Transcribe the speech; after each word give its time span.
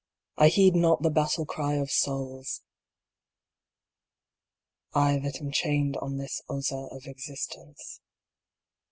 I 0.35 0.47
heed 0.47 0.73
not 0.73 1.03
the 1.03 1.11
battle 1.11 1.45
cry 1.45 1.75
of 1.75 1.91
souls! 1.91 2.63
I 4.95 5.19
that 5.19 5.39
am 5.39 5.51
chained 5.51 5.95
on 5.97 6.17
this 6.17 6.41
Ossa 6.49 6.87
of 6.89 7.05
existence. 7.05 8.01